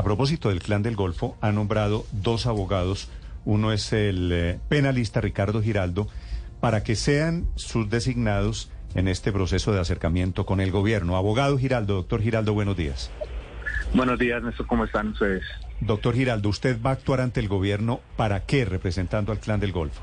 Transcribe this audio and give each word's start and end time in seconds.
A 0.00 0.02
propósito 0.02 0.48
del 0.48 0.60
Clan 0.60 0.82
del 0.82 0.96
Golfo, 0.96 1.36
ha 1.42 1.52
nombrado 1.52 2.06
dos 2.10 2.46
abogados. 2.46 3.10
Uno 3.44 3.70
es 3.70 3.92
el 3.92 4.32
eh, 4.32 4.58
penalista 4.70 5.20
Ricardo 5.20 5.60
Giraldo, 5.60 6.08
para 6.58 6.82
que 6.82 6.96
sean 6.96 7.44
sus 7.54 7.90
designados 7.90 8.72
en 8.94 9.08
este 9.08 9.30
proceso 9.30 9.74
de 9.74 9.80
acercamiento 9.80 10.46
con 10.46 10.62
el 10.62 10.70
gobierno. 10.70 11.18
Abogado 11.18 11.58
Giraldo, 11.58 11.96
doctor 11.96 12.22
Giraldo, 12.22 12.54
buenos 12.54 12.78
días. 12.78 13.10
Buenos 13.92 14.18
días, 14.18 14.42
Néstor, 14.42 14.66
¿cómo 14.68 14.86
están 14.86 15.08
ustedes? 15.08 15.42
Doctor 15.80 16.14
Giraldo, 16.14 16.48
¿usted 16.48 16.80
va 16.80 16.88
a 16.88 16.92
actuar 16.94 17.20
ante 17.20 17.40
el 17.40 17.48
gobierno 17.48 18.00
para 18.16 18.46
qué 18.46 18.64
representando 18.64 19.32
al 19.32 19.38
Clan 19.38 19.60
del 19.60 19.72
Golfo? 19.72 20.00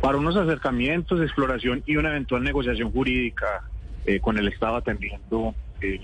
Para 0.00 0.18
unos 0.18 0.34
acercamientos, 0.34 1.20
exploración 1.20 1.84
y 1.86 1.94
una 1.94 2.08
eventual 2.08 2.42
negociación 2.42 2.90
jurídica 2.90 3.70
eh, 4.04 4.18
con 4.18 4.36
el 4.36 4.48
Estado 4.48 4.74
atendiendo 4.74 5.54
eh, 5.80 6.00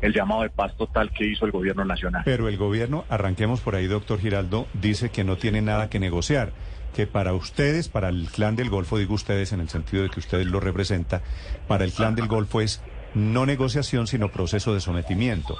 el 0.00 0.12
llamado 0.12 0.42
de 0.42 0.50
paz 0.50 0.76
total 0.76 1.10
que 1.12 1.26
hizo 1.26 1.44
el 1.44 1.52
gobierno 1.52 1.84
nacional. 1.84 2.22
Pero 2.24 2.48
el 2.48 2.56
gobierno, 2.56 3.04
arranquemos 3.08 3.60
por 3.60 3.74
ahí, 3.74 3.86
doctor 3.86 4.20
Giraldo, 4.20 4.66
dice 4.74 5.10
que 5.10 5.24
no 5.24 5.36
tiene 5.36 5.62
nada 5.62 5.90
que 5.90 5.98
negociar, 5.98 6.52
que 6.94 7.06
para 7.06 7.32
ustedes, 7.34 7.88
para 7.88 8.08
el 8.08 8.28
Clan 8.28 8.56
del 8.56 8.70
Golfo, 8.70 8.98
digo 8.98 9.14
ustedes 9.14 9.52
en 9.52 9.60
el 9.60 9.68
sentido 9.68 10.02
de 10.02 10.10
que 10.10 10.20
ustedes 10.20 10.46
lo 10.46 10.60
representan, 10.60 11.20
para 11.66 11.84
el 11.84 11.92
Clan 11.92 12.14
del 12.14 12.28
Golfo 12.28 12.60
es 12.60 12.82
no 13.14 13.46
negociación, 13.46 14.06
sino 14.06 14.28
proceso 14.28 14.74
de 14.74 14.80
sometimiento. 14.80 15.56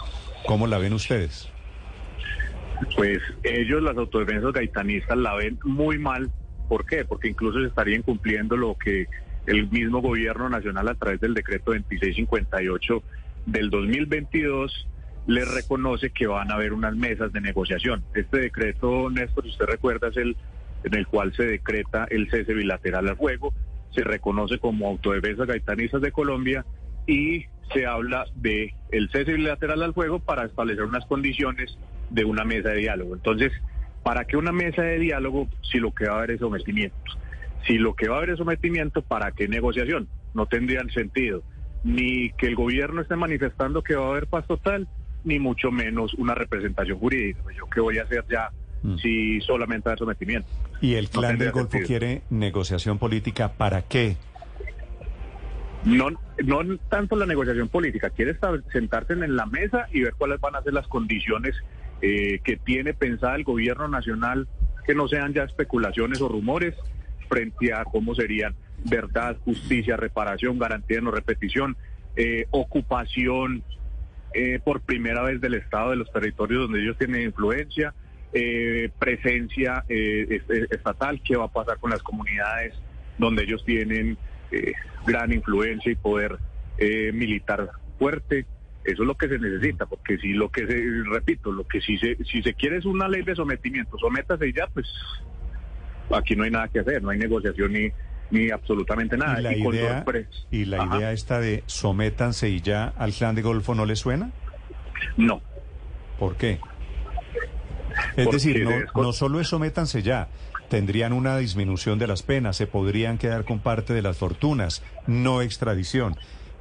¿Cómo 0.46 0.66
la 0.66 0.78
ven 0.78 0.92
ustedes? 0.92 1.50
Pues 2.96 3.18
ellos, 3.42 3.82
las 3.82 3.96
autodefensas 3.96 4.52
gaitanistas, 4.52 5.16
la 5.18 5.34
ven 5.34 5.58
muy 5.64 5.98
mal. 5.98 6.30
¿Por 6.68 6.86
qué? 6.86 7.04
Porque 7.04 7.28
incluso 7.28 7.60
se 7.60 7.66
estarían 7.66 8.02
cumpliendo 8.02 8.56
lo 8.56 8.76
que 8.76 9.06
el 9.46 9.68
mismo 9.70 10.00
gobierno 10.00 10.48
nacional 10.48 10.88
a 10.88 10.94
través 10.94 11.20
del 11.20 11.34
decreto 11.34 11.72
2658 11.72 13.02
del 13.52 13.70
2022 13.70 14.88
les 15.26 15.52
reconoce 15.52 16.10
que 16.10 16.26
van 16.26 16.50
a 16.50 16.54
haber 16.54 16.72
unas 16.72 16.96
mesas 16.96 17.32
de 17.32 17.40
negociación. 17.40 18.02
Este 18.14 18.38
decreto, 18.38 19.10
Néstor, 19.10 19.44
si 19.44 19.50
usted 19.50 19.66
recuerda, 19.66 20.08
es 20.08 20.16
el 20.16 20.36
en 20.84 20.94
el 20.94 21.06
cual 21.06 21.34
se 21.34 21.44
decreta 21.44 22.06
el 22.10 22.30
cese 22.30 22.54
bilateral 22.54 23.08
al 23.08 23.16
juego, 23.16 23.52
se 23.90 24.04
reconoce 24.04 24.58
como 24.58 24.88
autodefensa 24.88 25.44
gaitanistas 25.44 26.00
de 26.00 26.12
Colombia 26.12 26.64
y 27.06 27.46
se 27.72 27.86
habla 27.86 28.26
de 28.36 28.74
el 28.90 29.10
cese 29.10 29.32
bilateral 29.32 29.82
al 29.82 29.92
juego 29.92 30.20
para 30.20 30.44
establecer 30.44 30.84
unas 30.84 31.04
condiciones 31.06 31.76
de 32.10 32.24
una 32.24 32.44
mesa 32.44 32.70
de 32.70 32.76
diálogo. 32.76 33.14
Entonces, 33.14 33.52
¿para 34.02 34.24
qué 34.24 34.36
una 34.36 34.52
mesa 34.52 34.82
de 34.82 34.98
diálogo 34.98 35.48
si 35.70 35.78
lo 35.78 35.92
que 35.92 36.06
va 36.06 36.14
a 36.14 36.18
haber 36.18 36.32
es 36.32 36.40
sometimiento? 36.40 36.96
Si 37.66 37.76
lo 37.76 37.94
que 37.94 38.08
va 38.08 38.16
a 38.16 38.18
haber 38.18 38.30
es 38.30 38.38
sometimiento, 38.38 39.02
¿para 39.02 39.32
qué 39.32 39.48
negociación? 39.48 40.08
No 40.32 40.46
tendrían 40.46 40.90
sentido. 40.90 41.42
Ni 41.84 42.30
que 42.32 42.46
el 42.46 42.56
gobierno 42.56 43.02
esté 43.02 43.16
manifestando 43.16 43.82
que 43.82 43.94
va 43.94 44.06
a 44.06 44.10
haber 44.10 44.26
paz 44.26 44.46
total, 44.46 44.88
ni 45.24 45.38
mucho 45.38 45.70
menos 45.70 46.14
una 46.14 46.34
representación 46.34 46.98
jurídica. 46.98 47.40
Yo 47.56 47.66
qué 47.66 47.80
voy 47.80 47.98
a 47.98 48.02
hacer 48.02 48.24
ya 48.28 48.50
si 49.02 49.40
solamente 49.40 49.90
hay 49.90 49.96
sometimiento. 49.96 50.48
¿Y 50.80 50.94
el 50.94 51.04
No 51.06 51.20
Clan 51.20 51.38
del 51.38 51.50
Golfo 51.50 51.72
sentido. 51.72 51.86
quiere 51.86 52.22
negociación 52.30 52.98
política 52.98 53.52
para 53.52 53.82
qué? 53.82 54.16
No, 55.84 56.10
no 56.44 56.76
tanto 56.88 57.16
la 57.16 57.26
negociación 57.26 57.68
política, 57.68 58.10
quiere 58.10 58.36
sentarse 58.72 59.12
en 59.12 59.36
la 59.36 59.46
mesa 59.46 59.86
y 59.92 60.02
ver 60.02 60.14
cuáles 60.16 60.40
van 60.40 60.56
a 60.56 60.62
ser 60.62 60.72
las 60.72 60.86
condiciones 60.88 61.54
eh, 62.02 62.40
que 62.44 62.56
tiene 62.56 62.94
pensada 62.94 63.36
el 63.36 63.44
gobierno 63.44 63.88
nacional, 63.88 64.48
que 64.86 64.94
no 64.94 65.08
sean 65.08 65.34
ya 65.34 65.44
especulaciones 65.44 66.20
o 66.20 66.28
rumores, 66.28 66.74
frente 67.28 67.72
a 67.72 67.84
cómo 67.84 68.14
serían 68.14 68.54
verdad, 68.84 69.36
justicia, 69.44 69.96
reparación, 69.96 70.58
garantía 70.58 70.96
de 70.98 71.02
no 71.02 71.10
repetición, 71.10 71.76
eh, 72.16 72.46
ocupación 72.50 73.62
eh, 74.34 74.60
por 74.64 74.80
primera 74.80 75.22
vez 75.22 75.40
del 75.40 75.54
Estado 75.54 75.90
de 75.90 75.96
los 75.96 76.10
territorios 76.12 76.62
donde 76.62 76.82
ellos 76.82 76.98
tienen 76.98 77.22
influencia, 77.22 77.94
eh, 78.32 78.90
presencia 78.98 79.84
eh, 79.88 80.26
est- 80.30 80.72
estatal, 80.72 81.20
qué 81.24 81.36
va 81.36 81.46
a 81.46 81.48
pasar 81.48 81.78
con 81.78 81.90
las 81.90 82.02
comunidades 82.02 82.74
donde 83.16 83.42
ellos 83.44 83.64
tienen 83.64 84.18
eh, 84.50 84.72
gran 85.06 85.32
influencia 85.32 85.90
y 85.92 85.96
poder 85.96 86.38
militar 87.12 87.70
fuerte. 87.98 88.46
Eso 88.84 89.02
es 89.02 89.06
lo 89.08 89.16
que 89.16 89.28
se 89.28 89.38
necesita, 89.40 89.84
porque 89.86 90.16
si 90.18 90.28
lo 90.32 90.48
que 90.48 90.64
se, 90.66 90.80
repito, 91.10 91.50
lo 91.50 91.66
que 91.66 91.80
si 91.80 91.98
se, 91.98 92.16
si 92.24 92.40
se 92.42 92.54
quiere 92.54 92.76
es 92.76 92.84
una 92.84 93.08
ley 93.08 93.22
de 93.22 93.34
sometimiento, 93.34 93.98
sométase 93.98 94.48
y 94.48 94.52
ya, 94.52 94.68
pues 94.68 94.86
aquí 96.16 96.36
no 96.36 96.44
hay 96.44 96.50
nada 96.52 96.68
que 96.68 96.78
hacer, 96.78 97.02
no 97.02 97.10
hay 97.10 97.18
negociación 97.18 97.72
ni, 97.72 97.90
ni 98.30 98.50
absolutamente 98.50 99.16
nada. 99.16 99.40
¿Y 99.40 99.42
la 99.42 99.56
idea, 99.56 99.96
sorpresa. 100.04 100.28
y 100.50 100.64
la 100.64 100.82
Ajá. 100.82 100.96
idea 100.96 101.12
esta 101.12 101.40
de 101.40 101.62
sométanse 101.66 102.48
y 102.50 102.60
ya 102.60 102.92
al 102.96 103.12
Clan 103.12 103.34
del 103.34 103.44
Golfo 103.44 103.74
no 103.74 103.86
le 103.86 103.96
suena? 103.96 104.30
No, 105.16 105.40
¿Por 106.18 106.36
qué? 106.36 106.58
Es 108.16 108.24
Porque 108.24 108.36
decir, 108.36 108.64
no, 108.64 109.02
no 109.02 109.12
solo 109.12 109.40
es 109.40 109.48
sométanse 109.48 110.02
ya, 110.02 110.28
tendrían 110.68 111.12
una 111.12 111.36
disminución 111.38 111.98
de 111.98 112.06
las 112.06 112.22
penas, 112.22 112.56
se 112.56 112.66
podrían 112.66 113.18
quedar 113.18 113.44
con 113.44 113.60
parte 113.60 113.92
de 113.92 114.02
las 114.02 114.18
fortunas, 114.18 114.82
no 115.06 115.42
extradición. 115.42 116.16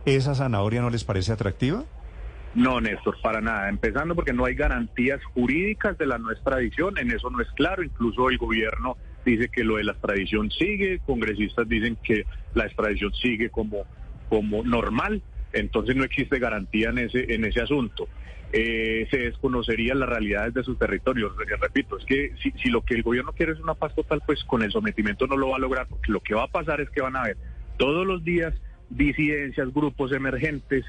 ¿Esa 0.05 0.35
zanahoria 0.35 0.81
no 0.81 0.89
les 0.89 1.03
parece 1.03 1.31
atractiva? 1.33 1.83
No, 2.55 2.79
Néstor, 2.79 3.17
para 3.21 3.41
nada. 3.41 3.69
Empezando 3.69 4.15
porque 4.15 4.33
no 4.33 4.45
hay 4.45 4.55
garantías 4.55 5.19
jurídicas 5.33 5.97
de 5.97 6.07
la 6.07 6.17
no 6.17 6.31
extradición, 6.31 6.97
en 6.97 7.11
eso 7.11 7.29
no 7.29 7.41
es 7.41 7.49
claro. 7.55 7.83
Incluso 7.83 8.29
el 8.29 8.37
gobierno 8.37 8.97
dice 9.31 9.49
que 9.49 9.63
lo 9.63 9.75
de 9.77 9.83
la 9.83 9.91
extradición 9.91 10.49
sigue, 10.51 10.99
congresistas 11.05 11.67
dicen 11.69 11.97
que 12.03 12.25
la 12.55 12.65
extradición 12.65 13.13
sigue 13.13 13.49
como, 13.49 13.85
como 14.29 14.63
normal, 14.63 15.21
entonces 15.53 15.95
no 15.95 16.03
existe 16.03 16.39
garantía 16.39 16.89
en 16.89 16.97
ese, 16.99 17.33
en 17.33 17.45
ese 17.45 17.61
asunto. 17.61 18.07
Eh, 18.53 19.05
se 19.11 19.17
desconocerían 19.17 19.99
las 19.99 20.07
realidades 20.09 20.53
de 20.53 20.63
sus 20.63 20.79
territorios. 20.79 21.35
Re- 21.35 21.57
Repito, 21.57 21.97
es 21.97 22.05
que 22.05 22.31
si, 22.41 22.51
si 22.51 22.69
lo 22.69 22.81
que 22.81 22.93
el 22.95 23.03
gobierno 23.03 23.33
quiere 23.33 23.51
es 23.51 23.59
una 23.59 23.73
paz 23.73 23.93
total, 23.93 24.21
pues 24.25 24.43
con 24.45 24.63
el 24.63 24.71
sometimiento 24.71 25.27
no 25.27 25.35
lo 25.35 25.49
va 25.49 25.57
a 25.57 25.59
lograr, 25.59 25.85
porque 25.87 26.11
lo 26.11 26.21
que 26.21 26.33
va 26.33 26.43
a 26.43 26.47
pasar 26.47 26.79
es 26.81 26.89
que 26.89 27.01
van 27.01 27.15
a 27.17 27.21
haber 27.23 27.37
todos 27.77 28.07
los 28.07 28.23
días 28.23 28.53
disidencias, 28.89 29.73
grupos 29.73 30.13
emergentes, 30.13 30.85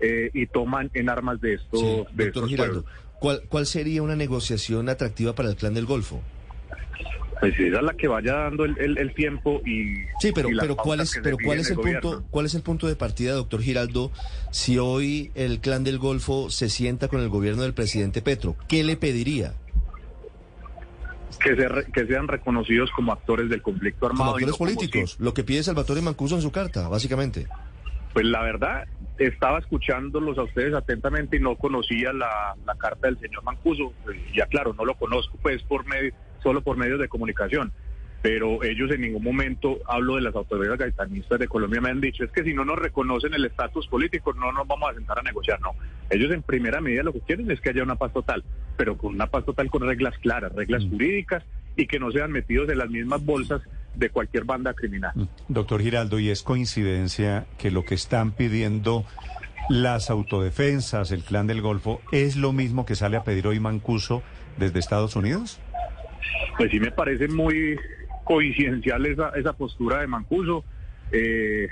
eh, 0.00 0.30
y 0.32 0.46
toman 0.46 0.90
en 0.94 1.08
armas 1.10 1.40
de 1.40 1.54
esto, 1.54 1.76
Sí, 1.76 2.04
de 2.16 2.24
estos 2.24 2.48
Giraldo. 2.48 2.84
¿cuál, 3.20 3.42
¿cuál 3.48 3.64
sería 3.66 4.02
una 4.02 4.16
negociación 4.16 4.88
atractiva 4.88 5.34
para 5.34 5.50
el 5.50 5.56
Clan 5.56 5.74
del 5.74 5.84
Golfo? 5.86 6.20
Pues 7.40 7.58
esa 7.58 7.76
es 7.78 7.82
la 7.82 7.94
que 7.94 8.08
vaya 8.08 8.34
dando 8.34 8.64
el, 8.64 8.76
el- 8.78 8.98
el 8.98 9.12
tiempo 9.14 9.60
y 9.66 9.96
Sí, 10.20 10.32
pero, 10.32 10.50
y 10.50 10.56
pero 10.58 10.76
¿cuál 10.76 11.00
es, 11.00 11.18
pero 11.22 11.36
cuál 11.42 11.58
es 11.58 11.70
el 11.70 11.76
gobierno. 11.76 12.00
punto, 12.10 12.24
cuál 12.30 12.46
es 12.46 12.54
el 12.54 12.62
punto 12.62 12.86
de 12.86 12.96
partida, 12.96 13.32
doctor 13.32 13.60
Giraldo, 13.60 14.12
si 14.50 14.78
hoy 14.78 15.30
el 15.34 15.60
Clan 15.60 15.84
del 15.84 15.98
Golfo 15.98 16.50
se 16.50 16.68
sienta 16.68 17.08
con 17.08 17.20
el 17.20 17.28
gobierno 17.28 17.62
del 17.62 17.74
presidente 17.74 18.22
Petro? 18.22 18.56
¿Qué 18.68 18.84
le 18.84 18.96
pediría? 18.96 19.54
que, 21.42 21.56
se 21.56 21.68
re- 21.68 21.84
que 21.92 22.06
sean 22.06 22.26
reconocidos 22.28 22.90
como 22.92 23.12
actores 23.12 23.50
del 23.50 23.60
conflicto 23.60 24.08
Como 24.08 24.22
armado. 24.22 24.38
y 24.40 24.44
actores 24.44 24.52
no 24.52 24.56
como 24.56 24.70
políticos, 24.76 25.16
lo 25.18 25.34
que 25.34 25.44
pide 25.44 25.62
Salvatore 25.62 26.00
Mancuso 26.00 26.36
en 26.36 26.42
su 26.42 26.50
carta, 26.52 26.88
básicamente. 26.88 27.42
si- 27.42 27.48
Pues 28.14 28.24
la 28.26 28.42
verdad, 28.42 28.84
estaba 29.18 29.58
escuchándolos 29.58 30.38
a 30.38 30.44
ustedes 30.44 30.72
atentamente 30.72 31.36
y 31.36 31.40
no 31.40 31.56
conocía 31.56 32.12
la, 32.12 32.54
la 32.64 32.74
carta 32.76 33.08
del 33.08 33.18
señor 33.18 33.42
Mancuso. 33.42 33.92
Pues, 34.04 34.16
ya 34.34 34.46
claro, 34.46 34.72
no 34.72 34.84
lo 34.84 34.94
conozco 34.94 35.36
pues 35.42 35.62
por 35.64 35.84
medio, 35.86 36.12
solo 36.44 36.62
por 36.62 36.76
medios 36.76 37.00
de 37.00 37.08
comunicación. 37.08 37.72
Pero 38.22 38.62
ellos 38.62 38.90
en 38.90 39.02
ningún 39.02 39.22
momento, 39.22 39.80
hablo 39.86 40.14
de 40.14 40.22
las 40.22 40.34
autoridades 40.34 40.78
gaitanistas 40.78 41.38
de 41.38 41.48
Colombia, 41.48 41.80
me 41.80 41.90
han 41.90 42.00
dicho, 42.00 42.24
es 42.24 42.30
que 42.30 42.42
si 42.42 42.54
no 42.54 42.64
nos 42.64 42.78
reconocen 42.78 43.34
el 43.34 43.44
estatus 43.44 43.86
político, 43.88 44.32
no 44.32 44.50
nos 44.52 44.66
vamos 44.66 44.90
a 44.90 44.94
sentar 44.94 45.18
a 45.18 45.22
negociar. 45.22 45.60
No, 45.60 45.72
ellos 46.08 46.30
en 46.32 46.42
primera 46.42 46.80
medida 46.80 47.02
lo 47.02 47.12
que 47.12 47.20
quieren 47.20 47.50
es 47.50 47.60
que 47.60 47.70
haya 47.70 47.82
una 47.82 47.96
paz 47.96 48.12
total, 48.14 48.44
pero 48.76 48.96
con 48.96 49.14
una 49.14 49.26
paz 49.26 49.44
total 49.44 49.68
con 49.68 49.82
reglas 49.82 50.16
claras, 50.18 50.52
reglas 50.54 50.84
jurídicas 50.84 51.42
y 51.76 51.86
que 51.86 51.98
no 51.98 52.12
sean 52.12 52.32
metidos 52.32 52.68
en 52.70 52.78
las 52.78 52.88
mismas 52.88 53.22
bolsas 53.24 53.60
de 53.94 54.08
cualquier 54.08 54.44
banda 54.44 54.72
criminal. 54.72 55.12
Mm. 55.14 55.24
Doctor 55.48 55.82
Giraldo, 55.82 56.18
¿y 56.18 56.30
es 56.30 56.42
coincidencia 56.42 57.46
que 57.58 57.70
lo 57.70 57.84
que 57.84 57.94
están 57.94 58.32
pidiendo 58.32 59.04
las 59.68 60.10
autodefensas, 60.10 61.10
el 61.10 61.24
Clan 61.24 61.46
del 61.46 61.60
Golfo, 61.60 62.00
es 62.12 62.36
lo 62.36 62.52
mismo 62.52 62.86
que 62.86 62.94
sale 62.94 63.16
a 63.16 63.24
pedir 63.24 63.46
hoy 63.46 63.60
Mancuso 63.60 64.22
desde 64.56 64.78
Estados 64.78 65.16
Unidos? 65.16 65.60
Pues 66.56 66.70
sí 66.70 66.80
me 66.80 66.90
parece 66.90 67.28
muy 67.28 67.78
coincidencial 68.24 69.04
esa, 69.06 69.30
esa 69.30 69.52
postura 69.52 70.00
de 70.00 70.06
Mancuso, 70.06 70.64
eh, 71.12 71.68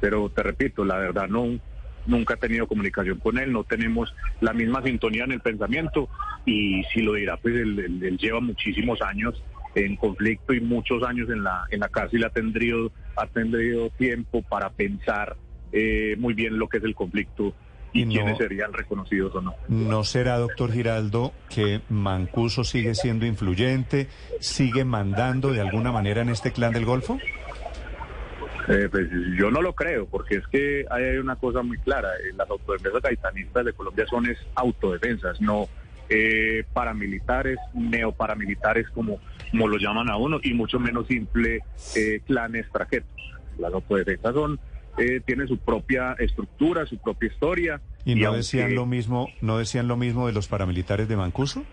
pero 0.00 0.28
te 0.28 0.42
repito, 0.42 0.84
la 0.84 0.98
verdad 0.98 1.28
no, 1.28 1.58
nunca 2.06 2.34
he 2.34 2.36
tenido 2.36 2.66
comunicación 2.66 3.18
con 3.18 3.38
él, 3.38 3.52
no 3.52 3.64
tenemos 3.64 4.14
la 4.40 4.52
misma 4.52 4.82
sintonía 4.82 5.24
en 5.24 5.32
el 5.32 5.40
pensamiento 5.40 6.08
y 6.44 6.82
si 6.92 7.02
lo 7.02 7.14
dirá, 7.14 7.36
pues 7.36 7.54
él, 7.54 8.18
lleva 8.18 8.40
muchísimos 8.40 9.00
años 9.02 9.42
en 9.74 9.96
conflicto 9.96 10.52
y 10.52 10.60
muchos 10.60 11.02
años 11.02 11.28
en 11.30 11.42
la, 11.42 11.64
en 11.70 11.80
la 11.80 11.88
cárcel 11.88 12.24
ha 12.24 12.30
tenido, 12.30 12.92
ha 13.16 13.26
tenido 13.26 13.90
tiempo 13.90 14.42
para 14.42 14.70
pensar 14.70 15.36
eh, 15.72 16.14
muy 16.18 16.34
bien 16.34 16.58
lo 16.58 16.68
que 16.68 16.76
es 16.78 16.84
el 16.84 16.94
conflicto 16.94 17.54
y, 17.94 18.04
no- 18.04 18.12
quiénes 18.12 18.36
serían 18.36 18.72
reconocidos 18.72 19.34
o 19.34 19.40
no. 19.40 19.54
¿No 19.68 20.04
será, 20.04 20.36
doctor 20.36 20.70
Giraldo, 20.72 21.32
que 21.48 21.80
Mancuso 21.88 22.64
sigue 22.64 22.94
siendo 22.94 23.24
influyente, 23.24 24.08
sigue 24.40 24.84
mandando 24.84 25.52
de 25.52 25.62
alguna 25.62 25.92
manera 25.92 26.20
en 26.20 26.28
este 26.28 26.52
clan 26.52 26.72
del 26.72 26.84
Golfo? 26.84 27.18
Eh, 28.68 28.88
pues 28.90 29.08
yo 29.38 29.50
no 29.50 29.60
lo 29.62 29.74
creo, 29.74 30.06
porque 30.06 30.36
es 30.36 30.46
que 30.48 30.86
hay 30.90 31.18
una 31.18 31.36
cosa 31.36 31.62
muy 31.62 31.76
clara, 31.78 32.08
eh, 32.16 32.32
las 32.34 32.48
autodefensas 32.48 33.02
gaitanistas 33.02 33.64
de 33.64 33.72
Colombia 33.74 34.06
son 34.08 34.26
es 34.26 34.38
autodefensas, 34.54 35.38
no 35.40 35.68
eh, 36.08 36.64
paramilitares, 36.72 37.58
neoparamilitares 37.74 38.88
como, 38.90 39.20
como 39.50 39.68
lo 39.68 39.76
llaman 39.76 40.08
a 40.10 40.16
uno, 40.16 40.40
y 40.42 40.54
mucho 40.54 40.80
menos 40.80 41.06
simple 41.06 41.60
eh, 41.94 42.20
clanes 42.26 42.66
traquetos. 42.72 43.10
Las 43.58 43.72
autodefensas 43.72 44.34
son, 44.34 44.58
eh, 44.98 45.20
tienen 45.24 45.48
su 45.48 45.58
propia 45.58 46.12
estructura, 46.18 46.86
su 46.86 46.98
propia 46.98 47.28
historia. 47.28 47.80
¿Y 48.04 48.14
no 48.14 48.32
decían 48.34 48.74
lo 48.74 48.86
mismo, 48.86 49.28
no 49.40 49.58
decían 49.58 49.88
lo 49.88 49.96
mismo 49.96 50.26
de 50.26 50.32
los 50.32 50.48
paramilitares 50.48 51.08
de 51.08 51.16
Mancuso? 51.16 51.64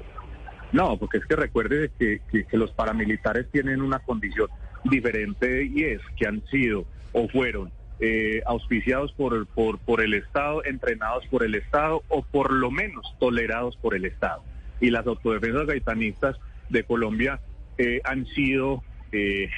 No, 0.71 0.97
porque 0.97 1.17
es 1.17 1.25
que 1.25 1.35
recuerde 1.35 1.91
que, 1.99 2.21
que- 2.31 2.45
que 2.45 2.57
los 2.57 2.71
paramilitares 2.71 3.49
tienen 3.51 3.81
una 3.81 3.99
condición 3.99 4.47
diferente 4.85 5.65
y 5.65 5.83
es 5.83 6.01
que 6.17 6.27
han 6.27 6.41
sido 6.49 6.85
o 7.11 7.27
fueron 7.27 7.71
eh, 7.99 8.41
auspiciados 8.47 9.11
por, 9.13 9.45
por, 9.47 9.77
por 9.79 10.01
el 10.01 10.13
Estado, 10.15 10.63
entrenados 10.65 11.25
por 11.27 11.43
el 11.43 11.53
Estado 11.55 12.01
o 12.07 12.23
por 12.23 12.51
lo 12.51 12.71
menos 12.71 13.05
tolerados 13.19 13.75
por 13.77 13.93
el 13.95 14.05
Estado. 14.05 14.43
Y 14.79 14.89
las 14.89 15.05
autodefensas 15.05 15.67
gaitanistas 15.67 16.37
de 16.69 16.83
Colombia 16.83 17.39
eh, 17.77 18.01
han 18.03 18.25
sido 18.27 18.81
eh, 19.11 19.49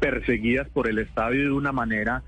perseguidas 0.00 0.68
por 0.70 0.88
el 0.88 0.98
Estado 0.98 1.34
y 1.34 1.38
de 1.42 1.52
una 1.52 1.70
manera, 1.70 2.22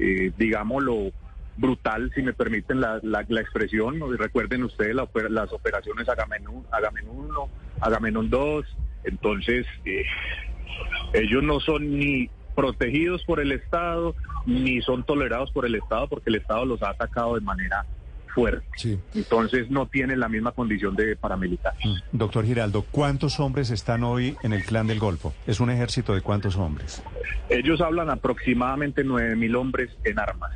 eh, 0.00 0.32
digámoslo, 0.36 1.12
brutal, 1.56 2.10
si 2.14 2.22
me 2.22 2.32
permiten 2.32 2.80
la, 2.80 2.98
la, 3.02 3.24
la 3.28 3.40
expresión. 3.40 4.00
Recuerden 4.18 4.64
ustedes 4.64 4.94
la 4.94 5.08
las 5.28 5.52
operaciones 5.52 6.08
Agamenón, 6.08 6.64
Agamenón 6.70 7.16
1, 7.16 7.48
Agamenón 7.80 8.30
2. 8.30 8.64
Entonces, 9.04 9.66
eh, 9.84 10.04
ellos 11.12 11.42
no 11.42 11.60
son 11.60 11.98
ni 11.98 12.30
protegidos 12.54 13.22
por 13.24 13.40
el 13.40 13.52
Estado, 13.52 14.14
ni 14.46 14.80
son 14.82 15.04
tolerados 15.04 15.50
por 15.52 15.66
el 15.66 15.74
Estado, 15.74 16.08
porque 16.08 16.30
el 16.30 16.36
Estado 16.36 16.64
los 16.64 16.82
ha 16.82 16.90
atacado 16.90 17.34
de 17.34 17.42
manera 17.42 17.84
fuerte. 18.30 18.66
Sí. 18.76 18.98
Entonces, 19.14 19.70
no 19.70 19.86
tienen 19.86 20.20
la 20.20 20.28
misma 20.28 20.52
condición 20.52 20.96
de 20.96 21.16
paramilitares. 21.16 21.80
Doctor 22.12 22.44
Giraldo, 22.44 22.84
¿cuántos 22.90 23.40
hombres 23.40 23.70
están 23.70 24.04
hoy 24.04 24.36
en 24.42 24.52
el 24.52 24.64
clan 24.64 24.86
del 24.86 24.98
Golfo? 24.98 25.34
¿Es 25.46 25.60
un 25.60 25.70
ejército 25.70 26.14
de 26.14 26.20
cuántos 26.20 26.56
hombres? 26.56 27.02
Ellos 27.48 27.80
hablan 27.80 28.10
aproximadamente 28.10 29.04
9.000 29.04 29.56
hombres 29.56 29.90
en 30.04 30.18
armas. 30.18 30.52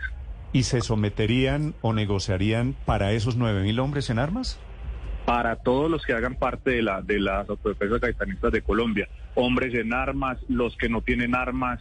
¿Y 0.53 0.62
se 0.62 0.81
someterían 0.81 1.75
o 1.81 1.93
negociarían 1.93 2.76
para 2.87 3.11
esos 3.11 3.35
nueve 3.37 3.65
mil 3.65 3.81
hombres 3.81 4.09
en 4.09 4.21
armas? 4.21 4.61
para 5.25 5.56
todos 5.56 5.91
los 5.91 6.05
que 6.05 6.12
hagan 6.12 6.35
parte 6.35 6.71
de, 6.71 6.82
la, 6.82 7.00
de 7.00 7.19
las 7.19 7.49
autodefensas 7.49 8.00
gaitanistas 8.00 8.53
de 8.53 8.62
Colombia, 8.62 9.09
hombres 9.35 9.75
en 9.75 9.93
armas, 9.93 10.38
los 10.49 10.76
que 10.76 10.88
no 10.88 11.00
tienen 11.00 11.35
armas, 11.35 11.81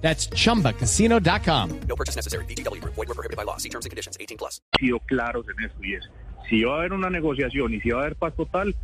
That's 0.00 0.28
chumbacasino.com. 0.28 1.80
No 1.88 1.96
purchase 1.96 2.16
necessary. 2.16 2.44
Group. 2.80 2.94
Void 2.94 3.08
were 3.08 3.14
prohibited 3.14 3.36
by 3.36 3.44
law. 3.44 3.58
See 3.58 3.68
terms 3.68 3.86
and 3.86 3.90
conditions. 3.90 4.16
18 4.18 4.38
plus. 4.38 4.60
sido 4.78 4.98
claros 5.00 5.46
en 5.48 5.64
esto, 5.64 5.84
y 5.84 5.94
es, 5.94 6.10
si 6.48 6.64
va 6.64 6.74
a 6.74 6.78
haber 6.78 6.92
una 6.92 7.10
negociación 7.10 7.74
y 7.74 7.80
si 7.80 7.90
va 7.90 7.98
a 7.98 8.02
haber 8.02 8.16
paz 8.16 8.34
total, 8.34 8.74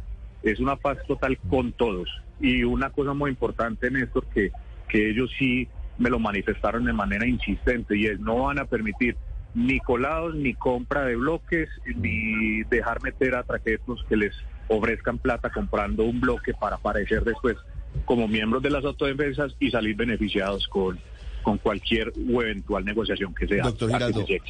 es 0.42 0.60
una 0.60 0.76
paz 0.76 0.98
total 1.06 1.38
con 1.48 1.72
todos. 1.72 2.08
Y 2.40 2.64
una 2.64 2.90
cosa 2.90 3.14
muy 3.14 3.30
importante, 3.30 3.90
Néstor, 3.90 4.26
que, 4.26 4.52
que 4.88 5.10
ellos 5.10 5.30
sí 5.38 5.68
me 5.98 6.10
lo 6.10 6.18
manifestaron 6.18 6.84
de 6.84 6.92
manera 6.92 7.26
insistente, 7.26 7.96
y 7.96 8.06
es 8.06 8.20
no 8.20 8.44
van 8.44 8.58
a 8.58 8.66
permitir 8.66 9.16
ni 9.54 9.80
colados, 9.80 10.34
ni 10.34 10.52
compra 10.52 11.04
de 11.06 11.16
bloques, 11.16 11.70
ni 11.86 12.62
dejar 12.64 13.02
meter 13.02 13.34
a 13.34 13.42
traquetos 13.42 14.04
que 14.08 14.16
les 14.16 14.34
ofrezcan 14.68 15.18
plata 15.18 15.48
comprando 15.48 16.04
un 16.04 16.20
bloque 16.20 16.52
para 16.52 16.76
aparecer 16.76 17.24
después 17.24 17.56
como 18.04 18.28
miembros 18.28 18.62
de 18.62 18.70
las 18.70 18.84
autodefensas 18.84 19.54
y 19.60 19.70
salir 19.70 19.96
beneficiados 19.96 20.66
con, 20.68 20.98
con 21.42 21.58
cualquier 21.58 22.12
o 22.32 22.42
eventual 22.42 22.84
negociación 22.84 23.34
que 23.34 23.46
sea. 23.46 23.64
Doctor 23.64 23.92
Giraldo. 23.92 24.26
se. 24.26 24.40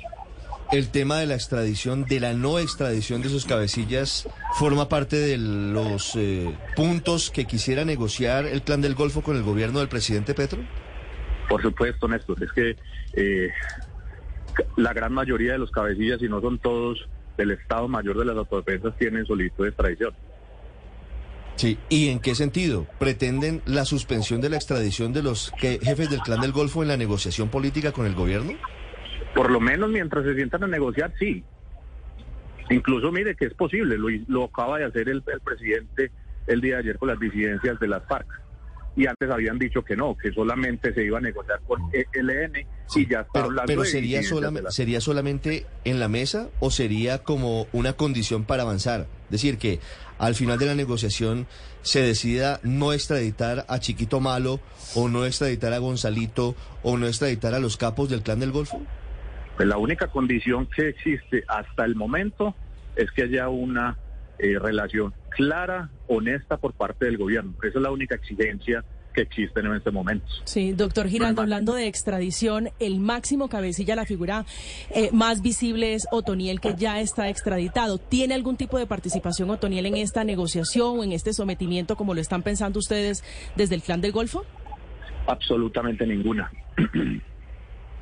El 0.72 0.88
tema 0.90 1.18
de 1.20 1.26
la 1.26 1.34
extradición, 1.34 2.06
de 2.06 2.18
la 2.18 2.32
no 2.32 2.58
extradición 2.58 3.22
de 3.22 3.28
sus 3.28 3.44
cabecillas, 3.44 4.28
forma 4.54 4.88
parte 4.88 5.16
de 5.16 5.38
los 5.38 6.16
eh, 6.16 6.52
puntos 6.74 7.30
que 7.30 7.44
quisiera 7.44 7.84
negociar 7.84 8.46
el 8.46 8.62
clan 8.62 8.80
del 8.80 8.96
Golfo 8.96 9.22
con 9.22 9.36
el 9.36 9.44
gobierno 9.44 9.78
del 9.78 9.88
presidente 9.88 10.34
Petro. 10.34 10.58
Por 11.48 11.62
supuesto, 11.62 12.08
Néstor, 12.08 12.42
es 12.42 12.52
que 12.52 12.76
eh, 13.12 13.50
la 14.76 14.92
gran 14.92 15.12
mayoría 15.12 15.52
de 15.52 15.58
los 15.58 15.70
cabecillas, 15.70 16.18
si 16.18 16.28
no 16.28 16.40
son 16.40 16.58
todos, 16.58 17.06
del 17.36 17.52
Estado 17.52 17.86
Mayor 17.86 18.18
de 18.18 18.24
las 18.24 18.36
Autodefensas 18.36 18.96
tienen 18.98 19.24
solicitud 19.24 19.64
de 19.64 19.68
extradición. 19.68 20.14
Sí. 21.56 21.78
¿Y 21.88 22.08
en 22.08 22.20
qué 22.20 22.34
sentido? 22.34 22.86
¿Pretenden 22.98 23.62
la 23.64 23.84
suspensión 23.84 24.40
de 24.40 24.50
la 24.50 24.56
extradición 24.56 25.12
de 25.12 25.22
los 25.22 25.52
jefes 25.58 26.10
del 26.10 26.20
clan 26.20 26.40
del 26.40 26.52
Golfo 26.52 26.82
en 26.82 26.88
la 26.88 26.96
negociación 26.96 27.48
política 27.48 27.92
con 27.92 28.06
el 28.06 28.14
gobierno? 28.14 28.52
Por 29.34 29.50
lo 29.50 29.58
menos 29.60 29.90
mientras 29.90 30.24
se 30.24 30.34
sientan 30.34 30.64
a 30.64 30.66
negociar, 30.66 31.12
sí. 31.18 31.42
Incluso 32.70 33.10
mire 33.10 33.34
que 33.34 33.46
es 33.46 33.54
posible, 33.54 33.96
lo, 33.96 34.08
lo 34.28 34.44
acaba 34.44 34.78
de 34.78 34.84
hacer 34.84 35.08
el, 35.08 35.22
el 35.26 35.40
presidente 35.40 36.10
el 36.46 36.60
día 36.60 36.74
de 36.74 36.80
ayer 36.80 36.98
con 36.98 37.08
las 37.08 37.18
disidencias 37.18 37.78
de 37.80 37.88
las 37.88 38.04
FARC. 38.06 38.26
Y 38.96 39.06
antes 39.06 39.30
habían 39.30 39.58
dicho 39.58 39.82
que 39.82 39.94
no, 39.94 40.16
que 40.16 40.32
solamente 40.32 40.94
se 40.94 41.04
iba 41.04 41.18
a 41.18 41.20
negociar 41.20 41.60
con 41.66 41.82
ELN 41.92 42.66
y 42.94 43.06
ya 43.06 43.20
está 43.20 43.30
Pero, 43.32 43.44
hablando 43.46 43.66
pero 43.66 43.84
sería, 43.84 44.18
de 44.18 44.24
solamente, 44.24 44.70
¿sería 44.70 45.00
solamente 45.02 45.66
en 45.84 46.00
la 46.00 46.08
mesa 46.08 46.48
o 46.60 46.70
sería 46.70 47.22
como 47.22 47.66
una 47.72 47.92
condición 47.92 48.44
para 48.44 48.62
avanzar? 48.62 49.06
Es 49.24 49.30
decir, 49.30 49.58
que 49.58 49.80
al 50.18 50.34
final 50.34 50.58
de 50.58 50.66
la 50.66 50.74
negociación 50.74 51.46
se 51.82 52.00
decida 52.00 52.58
no 52.62 52.92
extraditar 52.92 53.66
a 53.68 53.78
Chiquito 53.80 54.20
Malo 54.20 54.60
o 54.94 55.08
no 55.08 55.26
extraditar 55.26 55.72
a 55.72 55.78
Gonzalito 55.78 56.56
o 56.82 56.96
no 56.96 57.06
extraditar 57.06 57.54
a 57.54 57.58
los 57.58 57.76
capos 57.76 58.08
del 58.08 58.22
clan 58.22 58.40
del 58.40 58.50
Golfo. 58.50 58.82
Pues 59.56 59.68
la 59.68 59.78
única 59.78 60.08
condición 60.08 60.68
que 60.74 60.88
existe 60.88 61.44
hasta 61.48 61.84
el 61.84 61.96
momento 61.96 62.54
es 62.94 63.10
que 63.10 63.24
haya 63.24 63.48
una 63.48 63.98
eh, 64.38 64.58
relación 64.58 65.14
clara, 65.30 65.90
honesta 66.08 66.56
por 66.56 66.72
parte 66.74 67.04
del 67.06 67.18
gobierno. 67.18 67.54
Esa 67.62 67.78
es 67.78 67.82
la 67.82 67.90
única 67.90 68.14
exigencia 68.14 68.84
que 69.16 69.22
existe 69.22 69.60
en 69.60 69.74
este 69.74 69.90
momento. 69.90 70.26
Sí, 70.44 70.72
doctor 70.72 71.08
Giraldo, 71.08 71.40
hablando 71.40 71.74
de 71.74 71.86
extradición, 71.86 72.68
el 72.78 73.00
máximo 73.00 73.48
cabecilla, 73.48 73.96
la 73.96 74.04
figura 74.04 74.44
eh, 74.90 75.08
más 75.12 75.40
visible 75.40 75.94
es 75.94 76.06
Otoniel, 76.12 76.60
que 76.60 76.74
ya 76.76 77.00
está 77.00 77.28
extraditado. 77.30 77.98
¿Tiene 77.98 78.34
algún 78.34 78.56
tipo 78.56 78.78
de 78.78 78.86
participación 78.86 79.50
Otoniel 79.50 79.86
en 79.86 79.96
esta 79.96 80.22
negociación 80.22 80.98
o 80.98 81.04
en 81.04 81.12
este 81.12 81.32
sometimiento, 81.32 81.96
como 81.96 82.14
lo 82.14 82.20
están 82.20 82.42
pensando 82.42 82.78
ustedes 82.78 83.24
desde 83.56 83.74
el 83.74 83.82
clan 83.82 84.02
del 84.02 84.12
Golfo? 84.12 84.44
Absolutamente 85.26 86.06
ninguna. 86.06 86.50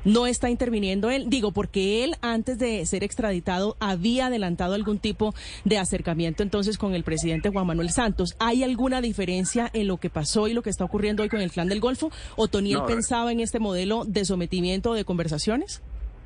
No 0.05 0.27
está 0.27 0.49
interviniendo 0.49 1.09
él, 1.09 1.29
digo, 1.29 1.51
porque 1.51 2.03
él 2.03 2.15
antes 2.21 2.59
de 2.59 2.85
ser 2.85 3.03
extraditado 3.03 3.75
había 3.79 4.27
adelantado 4.27 4.75
algún 4.75 4.99
tipo 4.99 5.33
de 5.63 5.79
acercamiento 5.79 6.43
entonces 6.43 6.77
con 6.77 6.93
el 6.93 7.03
presidente 7.03 7.49
Juan 7.49 7.67
Manuel 7.67 7.89
Santos. 7.89 8.35
¿Hay 8.39 8.63
alguna 8.63 9.01
diferencia 9.01 9.69
en 9.73 9.87
lo 9.87 9.97
que 9.97 10.09
pasó 10.09 10.47
y 10.47 10.53
lo 10.53 10.61
que 10.61 10.69
está 10.69 10.85
ocurriendo 10.85 11.23
hoy 11.23 11.29
con 11.29 11.41
el 11.41 11.51
clan 11.51 11.67
del 11.67 11.79
Golfo? 11.79 12.11
¿Otoniel 12.35 12.79
No, 12.79 12.85
pensaba 12.85 13.31
en 13.31 13.39
este 13.39 13.59
modelo 13.59 14.05
de 14.05 14.25
sometimiento 14.25 14.91
o 14.91 14.93
de 14.93 15.05
conversaciones? 15.05 15.81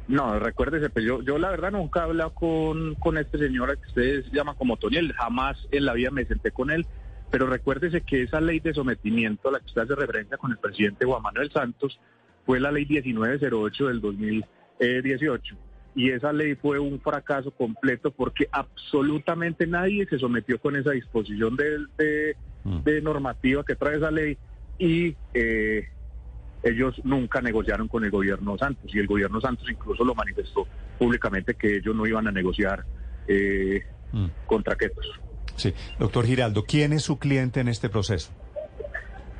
No, 0.09 0.39
recuérdese, 0.39 0.89
pues 0.89 1.05
yo, 1.05 1.21
yo 1.21 1.37
la 1.37 1.49
verdad 1.49 1.71
nunca 1.71 1.99
he 1.99 2.03
hablado 2.03 2.33
con, 2.33 2.95
con 2.95 3.17
este 3.17 3.37
señor 3.37 3.77
que 3.77 3.87
ustedes 3.87 4.25
llaman 4.31 4.55
como 4.55 4.75
Toniel, 4.75 5.13
jamás 5.13 5.57
en 5.71 5.85
la 5.85 5.93
vida 5.93 6.09
me 6.09 6.25
senté 6.25 6.51
con 6.51 6.71
él, 6.71 6.87
pero 7.29 7.45
recuérdese 7.45 8.01
que 8.01 8.23
esa 8.23 8.41
ley 8.41 8.59
de 8.59 8.73
sometimiento 8.73 9.49
a 9.49 9.51
la 9.51 9.59
que 9.59 9.67
usted 9.67 9.83
hace 9.83 9.95
referencia 9.95 10.37
con 10.37 10.51
el 10.51 10.57
presidente 10.57 11.05
Juan 11.05 11.21
Manuel 11.21 11.51
Santos 11.51 11.99
fue 12.49 12.59
la 12.59 12.71
ley 12.71 12.83
1908 12.87 13.87
del 13.89 14.01
2018 14.01 15.55
y 15.93 16.09
esa 16.09 16.33
ley 16.33 16.55
fue 16.55 16.79
un 16.79 16.99
fracaso 16.99 17.51
completo 17.51 18.09
porque 18.09 18.49
absolutamente 18.51 19.67
nadie 19.67 20.07
se 20.07 20.17
sometió 20.17 20.59
con 20.59 20.75
esa 20.75 20.89
disposición 20.89 21.55
de, 21.55 21.77
de, 21.99 22.35
Mm. 22.63 22.81
de 22.83 23.01
normativa 23.03 23.63
que 23.63 23.75
trae 23.75 23.97
esa 23.97 24.09
ley 24.09 24.35
y 24.79 25.15
eh, 25.35 25.87
ellos 26.63 26.99
nunca 27.03 27.39
negociaron 27.39 27.87
con 27.87 28.03
el 28.03 28.09
gobierno 28.09 28.57
Santos 28.57 28.89
y 28.95 28.97
el 28.97 29.05
gobierno 29.05 29.39
Santos 29.39 29.69
incluso 29.69 30.03
lo 30.03 30.15
manifestó 30.15 30.67
públicamente 30.97 31.53
que 31.53 31.77
ellos 31.77 31.95
no 31.95 32.07
iban 32.07 32.27
a 32.27 32.31
negociar 32.31 32.83
eh, 33.27 33.83
Mm. 34.11 34.25
Sí, 35.55 35.71
doctor 35.99 36.25
Giraldo, 36.25 36.63
¿quién 36.65 36.93
es 36.93 37.03
su 37.03 37.19
cliente 37.19 37.59
en 37.59 37.67
este 37.67 37.89
proceso? 37.89 38.31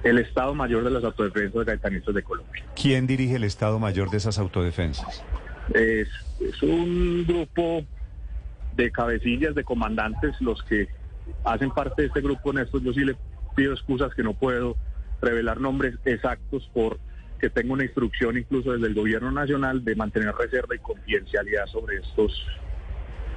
El 0.04 0.18
Estado 0.18 0.56
Mayor 0.56 0.84
de 0.84 0.92
las 0.92 1.04
Autodefensas 1.04 1.66
Gaitanistas 1.66 2.16
de 2.16 2.24
Colombia. 2.24 2.64
¿Quién 2.76 3.08
dirige 3.08 3.36
el 3.36 3.44
Estado 3.44 3.80
Mayor 3.80 4.10
de 4.10 4.18
esas 4.18 4.40
autodefensas? 4.40 5.24
Es, 5.74 6.08
es 6.40 6.64
un 6.64 7.26
grupo 7.28 7.86
de 8.76 8.92
cabecillas, 8.92 9.56
de 9.56 9.64
comandantes, 9.64 10.40
los 10.40 10.64
que 10.64 10.88
hacen 11.44 11.72
parte 11.72 12.04
de 12.04 12.08
este 12.08 12.22
grupo, 12.22 12.54
Néstor. 12.54 12.82
Yo 12.82 12.94
sí 12.94 13.02
le 13.02 13.16
pido 13.56 13.74
excusas 13.74 14.14
que 14.16 14.24
no 14.24 14.34
puedo 14.34 14.78
revelar 15.22 15.60
nombres 15.60 15.96
exactos 16.06 16.70
por 16.74 16.98
que 17.40 17.50
tengo 17.50 17.74
una 17.74 17.86
instrucción 17.86 18.38
incluso 18.38 18.74
desde 18.74 18.88
el 18.88 18.94
gobierno 18.94 19.32
nacional 19.32 19.84
de 19.84 19.96
mantener 19.96 20.36
reserva 20.36 20.76
y 20.76 20.80
confidencialidad 20.80 21.66
sobre 21.68 21.98
estos 21.98 22.46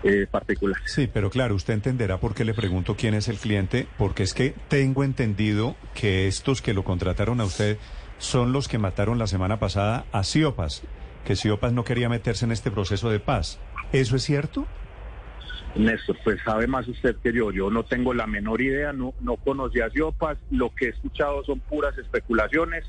eh, 0.02 0.26
particulares. 0.30 0.82
Sí, 0.86 1.08
pero 1.12 1.30
claro, 1.30 1.54
usted 1.54 1.74
entenderá 1.74 2.18
por 2.18 2.34
qué 2.34 2.44
le 2.44 2.54
pregunto 2.54 2.96
quién 2.96 3.14
es 3.14 3.28
el 3.28 3.36
cliente, 3.36 3.86
porque 3.98 4.22
es 4.22 4.34
que 4.34 4.54
tengo 4.68 5.04
entendido 5.04 5.76
que 5.94 6.26
estos 6.26 6.62
que 6.62 6.74
lo 6.74 6.84
contrataron 6.84 7.40
a 7.40 7.44
usted 7.44 7.78
son 8.18 8.52
los 8.52 8.68
que 8.68 8.78
mataron 8.78 9.18
la 9.18 9.26
semana 9.26 9.58
pasada 9.58 10.04
a 10.12 10.24
Siopas, 10.24 10.82
que 11.24 11.36
Siopas 11.36 11.72
no 11.72 11.84
quería 11.84 12.08
meterse 12.08 12.44
en 12.44 12.52
este 12.52 12.70
proceso 12.70 13.10
de 13.10 13.20
paz. 13.20 13.58
¿Eso 13.92 14.16
es 14.16 14.22
cierto? 14.22 14.66
Néstor, 15.74 16.16
pues 16.22 16.38
sabe 16.44 16.66
más 16.66 16.86
usted 16.86 17.16
que 17.16 17.32
yo. 17.32 17.50
Yo 17.50 17.70
no 17.70 17.84
tengo 17.84 18.12
la 18.12 18.26
menor 18.26 18.60
idea, 18.60 18.92
no, 18.92 19.14
no 19.20 19.36
conocí 19.36 19.80
a 19.80 19.90
Siopas. 19.90 20.38
Lo 20.50 20.74
que 20.74 20.86
he 20.86 20.88
escuchado 20.90 21.42
son 21.44 21.60
puras 21.60 21.96
especulaciones 21.96 22.84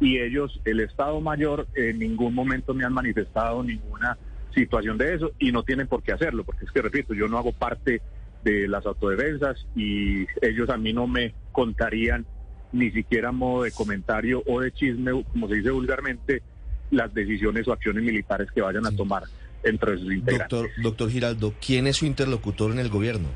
y 0.00 0.18
ellos, 0.18 0.60
el 0.64 0.80
Estado 0.80 1.20
Mayor, 1.20 1.66
en 1.74 1.98
ningún 1.98 2.34
momento 2.34 2.72
me 2.72 2.84
han 2.84 2.92
manifestado 2.92 3.62
ninguna 3.62 4.16
situación 4.54 4.98
de 4.98 5.14
eso 5.14 5.32
y 5.38 5.52
no 5.52 5.62
tienen 5.62 5.86
por 5.86 6.02
qué 6.02 6.12
hacerlo, 6.12 6.44
porque 6.44 6.64
es 6.64 6.70
que, 6.72 6.82
repito, 6.82 7.14
yo 7.14 7.28
no 7.28 7.38
hago 7.38 7.52
parte 7.52 8.02
de 8.44 8.66
las 8.68 8.86
autodefensas 8.86 9.66
y 9.76 10.26
ellos 10.42 10.70
a 10.70 10.76
mí 10.76 10.92
no 10.92 11.06
me 11.06 11.34
contarían 11.52 12.26
ni 12.72 12.90
siquiera 12.90 13.32
modo 13.32 13.64
de 13.64 13.72
comentario 13.72 14.42
o 14.46 14.60
de 14.60 14.72
chisme, 14.72 15.10
como 15.32 15.48
se 15.48 15.56
dice 15.56 15.70
vulgarmente, 15.70 16.42
las 16.90 17.12
decisiones 17.12 17.66
o 17.68 17.72
acciones 17.72 18.02
militares 18.02 18.48
que 18.54 18.60
vayan 18.62 18.86
a 18.86 18.92
tomar 18.92 19.22
entre 19.62 19.98
sus 19.98 20.12
integrantes. 20.12 20.48
Doctor, 20.58 20.70
doctor 20.82 21.10
Giraldo, 21.10 21.54
¿quién 21.64 21.86
es 21.86 21.96
su 21.98 22.06
interlocutor 22.06 22.72
en 22.72 22.78
el 22.78 22.88
gobierno? 22.88 23.28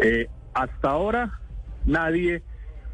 Eh, 0.00 0.28
hasta 0.54 0.90
ahora 0.90 1.40
nadie 1.84 2.42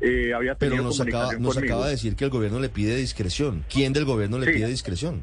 eh, 0.01 0.33
había 0.35 0.55
Pero 0.55 0.71
tenido 0.73 0.85
nos, 0.89 1.01
acaba, 1.01 1.33
nos 1.39 1.55
conmigo. 1.55 1.75
acaba 1.75 1.85
de 1.87 1.93
decir 1.93 2.17
que 2.17 2.25
el 2.25 2.31
gobierno 2.31 2.59
le 2.61 2.69
pide 2.69 2.97
discreción. 2.97 3.65
¿Quién 3.73 3.93
del 3.93 4.05
gobierno 4.05 4.39
le 4.39 4.47
Sí. 4.47 4.53
pide 4.55 4.67
discreción? 4.69 5.23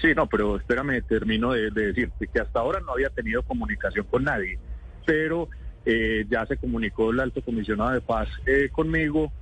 Sí, 0.00 0.08
no, 0.16 0.26
pero 0.26 0.56
espérame, 0.56 1.02
termino 1.02 1.52
de, 1.52 1.70
de 1.70 1.88
decirte 1.88 2.26
que 2.26 2.40
hasta 2.40 2.60
ahora 2.60 2.80
no 2.80 2.92
había 2.92 3.10
tenido 3.10 3.42
comunicación 3.42 4.06
con 4.10 4.24
nadie, 4.24 4.58
pero 5.04 5.48
eh, 5.84 6.26
ya 6.30 6.46
se 6.46 6.56
comunicó 6.56 7.10
el 7.10 7.18
alto 7.18 7.42
comisionado 7.42 7.90
de 7.90 8.00
paz 8.00 8.28
eh, 8.46 8.68
conmigo 8.70 9.32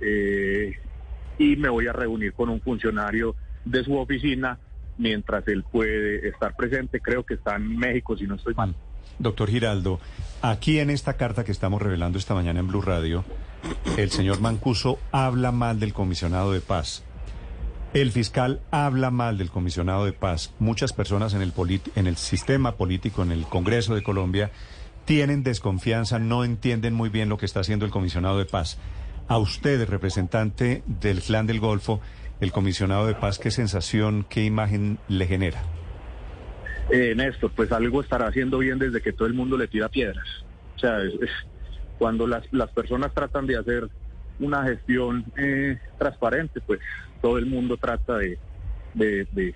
eh, 0.00 0.72
y 1.38 1.54
me 1.56 1.68
voy 1.68 1.86
a 1.86 1.92
reunir 1.92 2.32
con 2.32 2.48
un 2.48 2.60
funcionario 2.60 3.36
de 3.64 3.84
su 3.84 3.96
oficina 3.96 4.58
mientras 4.98 5.46
él 5.46 5.64
puede 5.70 6.28
estar 6.28 6.56
presente. 6.56 7.00
Creo 7.00 7.24
que 7.24 7.34
está 7.34 7.56
en 7.56 7.76
México, 7.76 8.16
si 8.16 8.26
no 8.26 8.34
estoy 8.34 8.54
mal. 8.54 8.74
Doctor 9.20 9.48
Giraldo, 9.48 10.00
aquí 10.42 10.80
en 10.80 10.90
esta 10.90 11.16
carta 11.16 11.44
que 11.44 11.52
estamos 11.52 11.80
revelando 11.80 12.18
esta 12.18 12.34
mañana 12.34 12.58
en 12.58 12.66
Blue 12.66 12.82
Radio, 12.82 13.24
el 13.96 14.10
señor 14.10 14.40
Mancuso 14.40 14.98
habla 15.12 15.52
mal 15.52 15.78
del 15.78 15.92
comisionado 15.92 16.52
de 16.52 16.60
paz. 16.60 17.04
El 17.94 18.10
fiscal 18.10 18.60
habla 18.72 19.10
mal 19.10 19.38
del 19.38 19.50
comisionado 19.50 20.04
de 20.04 20.12
paz. 20.12 20.52
Muchas 20.58 20.92
personas 20.92 21.32
en 21.34 21.42
el, 21.42 21.52
en 21.94 22.06
el 22.08 22.16
sistema 22.16 22.72
político, 22.76 23.22
en 23.22 23.30
el 23.30 23.44
Congreso 23.44 23.94
de 23.94 24.02
Colombia, 24.02 24.50
tienen 25.04 25.44
desconfianza, 25.44 26.18
no 26.18 26.44
entienden 26.44 26.92
muy 26.94 27.08
bien 27.08 27.28
lo 27.28 27.38
que 27.38 27.46
está 27.46 27.60
haciendo 27.60 27.84
el 27.84 27.92
comisionado 27.92 28.38
de 28.38 28.46
paz. 28.46 28.78
A 29.28 29.38
usted, 29.38 29.88
representante 29.88 30.82
del 30.86 31.20
clan 31.20 31.46
del 31.46 31.60
Golfo, 31.60 32.00
el 32.40 32.50
comisionado 32.50 33.06
de 33.06 33.14
paz, 33.14 33.38
¿qué 33.38 33.50
sensación, 33.52 34.26
qué 34.28 34.44
imagen 34.44 34.98
le 35.08 35.26
genera? 35.26 35.62
Eh, 36.90 37.14
Néstor, 37.16 37.52
pues 37.54 37.70
algo 37.70 38.00
estará 38.00 38.26
haciendo 38.26 38.58
bien 38.58 38.78
desde 38.78 39.00
que 39.00 39.12
todo 39.12 39.28
el 39.28 39.34
mundo 39.34 39.56
le 39.56 39.68
tira 39.68 39.88
piedras. 39.88 40.26
O 40.76 40.78
sea, 40.80 40.98
es- 41.02 41.30
cuando 41.96 42.26
las, 42.26 42.42
las 42.52 42.70
personas 42.72 43.14
tratan 43.14 43.46
de 43.46 43.56
hacer 43.56 43.88
una 44.40 44.64
gestión 44.64 45.24
eh, 45.36 45.78
transparente, 45.98 46.60
pues 46.60 46.80
todo 47.20 47.38
el 47.38 47.46
mundo 47.46 47.76
trata 47.76 48.18
de, 48.18 48.38
de, 48.94 49.54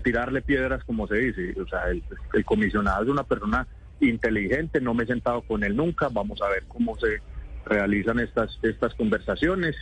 tirarle 0.00 0.42
piedras, 0.42 0.84
como 0.84 1.06
se 1.06 1.16
dice. 1.16 1.54
O 1.60 1.66
sea, 1.66 1.88
el, 1.88 2.02
el 2.34 2.44
comisionado 2.44 3.04
es 3.04 3.08
una 3.08 3.24
persona 3.24 3.66
inteligente, 4.00 4.80
no 4.80 4.94
me 4.94 5.04
he 5.04 5.06
sentado 5.06 5.42
con 5.42 5.62
él 5.64 5.76
nunca, 5.76 6.08
vamos 6.10 6.40
a 6.42 6.48
ver 6.48 6.64
cómo 6.68 6.96
se 6.98 7.20
realizan 7.66 8.18
estas, 8.20 8.58
estas 8.62 8.94
conversaciones 8.94 9.76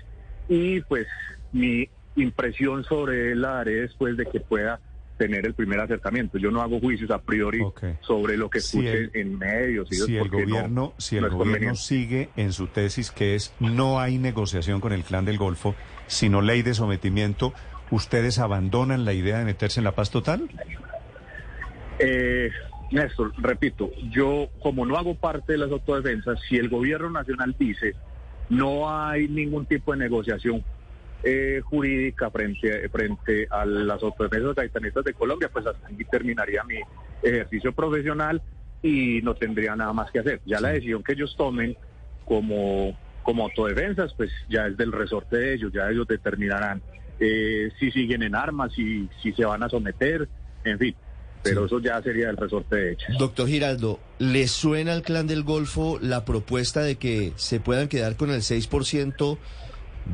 y 0.49 0.81
pues 0.83 1.07
mi 1.53 1.89
impresión 2.17 2.85
sobre 2.85 3.33
él 3.33 3.43
la 3.43 3.51
daré 3.51 3.83
después 3.83 4.17
de 4.17 4.27
que 4.27 4.41
pueda 4.41 4.81
tener 5.19 5.45
el 5.45 5.53
primer 5.53 5.81
acercamiento. 5.81 6.39
Yo 6.39 6.51
no 6.51 6.63
hago 6.63 6.81
juicios 6.81 7.11
a 7.11 7.19
priori 7.21 7.61
sobre 8.01 8.37
lo 8.39 8.49
que 8.49 8.61
Si 8.61 8.79
escuche 8.79 8.99
el- 8.99 9.11
en 9.15 9.39
medios. 9.39 9.89
si 9.91 10.17
el 10.17 10.25
no- 10.25 10.31
gobierno, 10.31 10.95
si 10.97 11.17
el 11.17 11.25
no 11.25 11.37
gobierno 11.37 11.75
sigue 11.75 12.31
en 12.37 12.53
su 12.53 12.69
tesis 12.69 13.11
que 13.11 13.35
es 13.35 13.53
no 13.61 14.01
hay 14.01 14.17
negociación 14.19 14.81
con 14.81 14.93
el 14.93 15.03
clan 15.03 15.25
del 15.25 15.37
Golfo, 15.37 15.75
sino 16.07 16.41
ley 16.41 16.63
de 16.63 16.73
sometimiento, 16.75 17.53
¿ustedes 17.91 18.39
abandonan 18.39 19.05
la 19.05 19.13
idea 19.13 19.39
de 19.39 19.45
meterse 19.45 19.81
en 19.81 19.85
la 19.85 19.93
paz 19.93 20.11
total? 20.11 20.49
Eh, 21.99 22.51
Néstor, 22.91 23.33
repito, 23.39 23.91
yo 24.11 24.49
como 24.63 24.87
no 24.87 24.97
hago 24.97 25.15
parte 25.15 25.53
de 25.53 25.59
las 25.59 25.71
autodefensas, 25.71 26.39
si 26.49 26.57
el 26.57 26.69
gobierno 26.69 27.11
nacional 27.11 27.55
dice 27.59 27.95
no 28.49 28.89
hay 28.91 29.29
ningún 29.29 29.67
tipo 29.67 29.93
de 29.93 29.99
negociación 29.99 30.65
eh, 31.23 31.61
jurídica 31.65 32.31
frente, 32.31 32.89
frente 32.89 33.49
a 33.51 33.65
las 33.65 34.03
autodefensas 34.03 34.55
gaitanistas 34.55 35.05
de 35.05 35.15
Colombia, 35.15 35.51
pues 35.53 35.67
hasta 35.67 35.87
aquí 35.87 36.05
terminaría 36.05 36.63
mi 36.65 36.79
ejercicio 37.23 37.73
profesional 37.73 38.41
y 38.83 39.21
no 39.23 39.35
tendría 39.35 39.75
nada 39.75 39.93
más 39.93 40.11
que 40.11 40.21
hacer. 40.21 40.41
Ya 40.47 40.61
la 40.61 40.71
decisión 40.71 41.03
que 41.03 41.15
ellos 41.15 41.35
tomen 41.37 41.77
como, 42.25 42.97
como 43.23 43.45
autodefensas, 43.45 44.15
pues 44.15 44.31
ya 44.49 44.67
es 44.67 44.77
del 44.77 44.93
resorte 44.93 45.37
de 45.37 45.55
ellos, 45.55 45.73
ya 45.73 45.91
ellos 45.91 46.07
determinarán 46.07 46.83
eh, 47.19 47.71
si 47.79 47.91
siguen 47.91 48.23
en 48.23 48.35
armas, 48.35 48.73
si, 48.75 49.09
si 49.23 49.33
se 49.33 49.45
van 49.45 49.63
a 49.63 49.69
someter, 49.69 50.29
en 50.65 50.79
fin. 50.79 50.95
Pero 51.43 51.67
eso 51.67 51.81
ya 51.81 52.03
sería 52.03 52.27
del 52.27 52.37
resorte 52.37 52.77
de 52.77 52.93
ellos. 52.93 53.19
Doctor 53.19 53.49
Giraldo, 53.49 54.01
¿le 54.19 54.49
suena 54.49 54.93
al 54.93 55.03
clan 55.03 55.27
del 55.27 55.45
Golfo 55.45 55.99
la 56.01 56.25
propuesta 56.25 56.83
de 56.83 56.97
que 56.97 57.33
se 57.37 57.61
puedan 57.61 57.89
quedar 57.89 58.17
con 58.17 58.31
el 58.31 58.41
6% 58.41 59.39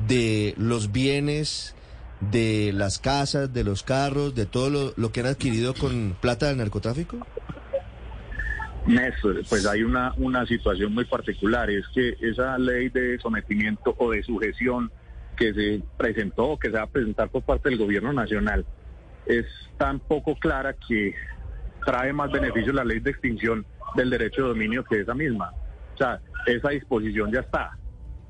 de 0.08 0.54
los 0.56 0.92
bienes, 0.92 1.74
de 2.20 2.72
las 2.74 2.98
casas, 2.98 3.52
de 3.52 3.64
los 3.64 3.82
carros, 3.82 4.34
de 4.34 4.46
todo 4.46 4.70
lo, 4.70 4.92
lo 4.96 5.12
que 5.12 5.20
han 5.20 5.26
adquirido 5.26 5.74
con 5.74 6.16
plata 6.20 6.48
del 6.48 6.58
narcotráfico? 6.58 7.26
Néstor, 8.86 9.42
pues 9.48 9.66
hay 9.66 9.82
una, 9.82 10.12
una 10.18 10.44
situación 10.46 10.92
muy 10.92 11.06
particular, 11.06 11.70
es 11.70 11.86
que 11.94 12.16
esa 12.20 12.58
ley 12.58 12.90
de 12.90 13.18
sometimiento 13.18 13.94
o 13.98 14.10
de 14.10 14.22
sujeción 14.22 14.90
que 15.36 15.54
se 15.54 15.82
presentó, 15.96 16.58
que 16.58 16.68
se 16.68 16.76
va 16.76 16.82
a 16.82 16.86
presentar 16.86 17.30
por 17.30 17.42
parte 17.42 17.70
del 17.70 17.78
gobierno 17.78 18.12
nacional, 18.12 18.66
es 19.26 19.46
tan 19.78 20.00
poco 20.00 20.36
clara 20.36 20.74
que 20.86 21.14
trae 21.84 22.12
más 22.12 22.30
beneficios 22.30 22.74
la 22.74 22.84
ley 22.84 23.00
de 23.00 23.10
extinción 23.10 23.64
del 23.94 24.10
derecho 24.10 24.42
de 24.42 24.48
dominio 24.48 24.84
que 24.84 25.00
esa 25.00 25.14
misma. 25.14 25.52
O 25.94 25.96
sea, 25.96 26.20
esa 26.46 26.70
disposición 26.70 27.32
ya 27.32 27.40
está. 27.40 27.78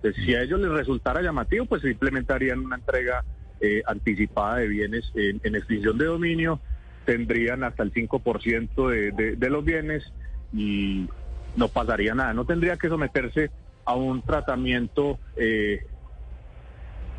Entonces, 0.05 0.25
si 0.27 0.35
a 0.35 0.43
ellos 0.43 0.61
les 0.61 0.71
resultara 0.71 1.23
llamativo, 1.23 1.65
pues 1.65 1.81
simplemente 1.81 2.35
harían 2.35 2.59
una 2.59 2.77
entrega 2.77 3.25
eh, 3.59 3.83
anticipada 3.87 4.57
de 4.57 4.69
bienes 4.69 5.11
en, 5.15 5.55
extinción 5.55 5.97
de 5.97 6.05
dominio, 6.05 6.61
tendrían 7.07 7.65
hasta 7.65 7.85
el 7.85 7.93
5% 7.93 8.91
de, 8.91 9.13
de, 9.13 9.37
de 9.37 9.51
los 9.51 9.65
bienes 9.65 10.05
y 10.53 11.09
no 11.57 11.69
pasaría 11.69 12.15
nada. 12.15 12.35
No 12.35 12.45
tendría 12.45 12.77
que 12.77 12.91
someterse 12.91 13.51
a 13.87 13.95
un 13.95 14.21
tratamiento, 14.21 15.19
eh, 15.37 15.87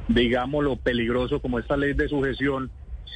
digámoslo, 0.07 0.75
peligroso 0.75 1.41
como 1.41 1.57
esta 1.57 1.77
ley 1.77 1.93
de 1.93 2.07
sujeción 2.07 2.69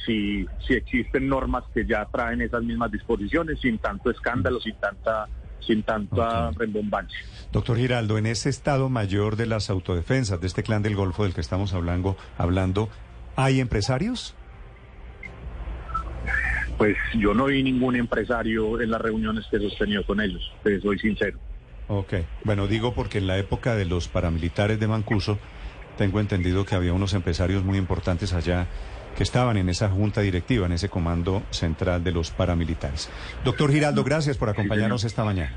si, 0.04 0.46
si 0.66 0.74
existen 0.74 1.28
normas 1.28 1.62
que 1.72 1.86
ya 1.86 2.06
traen 2.06 2.40
esas 2.40 2.64
mismas 2.64 2.90
disposiciones 2.90 3.60
sin 3.60 3.78
tanto 3.78 4.10
escándalo, 4.10 4.60
sin 4.60 4.74
tanta 4.80 5.28
sin 5.66 5.82
tanta 5.82 6.50
rembombancia. 6.52 7.18
Doctor 7.52 7.76
Giraldo, 7.76 8.18
en 8.18 8.26
ese 8.26 8.48
Estado 8.48 8.88
Mayor 8.88 9.36
de 9.36 9.46
las 9.46 9.70
Autodefensas, 9.70 10.40
de 10.40 10.46
este 10.46 10.62
clan 10.62 10.82
del 10.82 10.96
Golfo 10.96 11.24
del 11.24 11.34
que 11.34 11.40
estamos 11.40 11.74
hablando, 11.74 12.16
hablando 12.38 12.88
¿hay 13.36 13.60
empresarios? 13.60 14.34
Pues 16.78 16.96
yo 17.18 17.34
no 17.34 17.46
vi 17.46 17.62
ningún 17.62 17.96
empresario 17.96 18.80
en 18.80 18.90
las 18.90 19.00
reuniones 19.00 19.44
que 19.50 19.56
he 19.56 19.60
sostenido 19.60 20.04
con 20.06 20.20
ellos, 20.20 20.42
te 20.62 20.80
soy 20.80 20.98
sincero. 20.98 21.38
Ok, 21.88 22.14
bueno, 22.44 22.68
digo 22.68 22.94
porque 22.94 23.18
en 23.18 23.26
la 23.26 23.36
época 23.36 23.74
de 23.74 23.84
los 23.84 24.08
paramilitares 24.08 24.78
de 24.78 24.86
Mancuso, 24.86 25.38
tengo 25.98 26.20
entendido 26.20 26.64
que 26.64 26.74
había 26.74 26.92
unos 26.92 27.12
empresarios 27.14 27.64
muy 27.64 27.76
importantes 27.76 28.32
allá 28.32 28.66
que 29.16 29.22
estaban 29.22 29.56
en 29.56 29.68
esa 29.68 29.88
junta 29.88 30.20
directiva, 30.20 30.66
en 30.66 30.72
ese 30.72 30.88
comando 30.88 31.42
central 31.50 32.02
de 32.04 32.12
los 32.12 32.30
paramilitares. 32.30 33.08
Doctor 33.44 33.72
Giraldo, 33.72 34.04
gracias 34.04 34.36
por 34.36 34.48
acompañarnos 34.48 35.04
esta 35.04 35.24
mañana. 35.24 35.56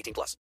18 0.00 0.14
plus. 0.14 0.36